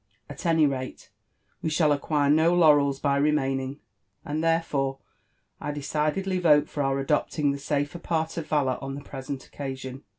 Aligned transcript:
At 0.27 0.47
any 0.47 0.65
rale, 0.65 0.93
we 1.61 1.69
shall 1.69 1.91
acquire 1.91 2.27
no 2.31 2.55
laurels 2.55 2.99
by 2.99 3.17
remaining; 3.17 3.81
and 4.25 4.43
therefore 4.43 4.97
I 5.59 5.69
decidedly 5.69 6.39
vole 6.39 6.65
for 6.65 6.81
our 6.81 6.97
adopting 6.97 7.51
the 7.51 7.59
safer 7.59 7.99
part 7.99 8.35
of 8.35 8.47
valour 8.47 8.79
on 8.81 8.95
the 8.95 9.01
present 9.03 9.45
occasion. 9.45 10.03